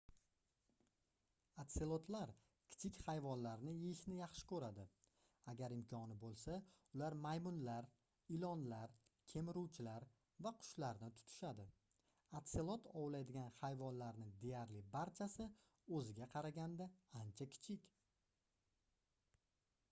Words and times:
otselotlar 1.63 2.31
kichik 2.75 2.95
hayvonlarni 3.09 3.73
yeyishni 3.81 4.15
yaxshi 4.19 4.45
koʻradi 4.51 4.85
agar 5.53 5.75
imkoni 5.75 6.17
boʻlsa 6.23 6.55
ular 6.99 7.17
maymunlar 7.27 7.89
ilonlar 8.37 8.95
kemiruvchilar 9.33 10.07
va 10.47 10.55
qushlarni 10.63 11.11
tutishadi 11.21 11.67
otselot 12.41 12.89
ovlaydigan 13.05 13.53
hayvonlarning 13.63 14.33
deyarli 14.47 14.83
barchasi 14.99 15.49
oʻziga 16.01 16.31
qaraganda 16.35 16.91
ancha 17.23 17.51
kichik 17.55 17.89